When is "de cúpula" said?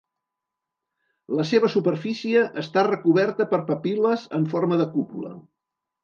4.81-5.31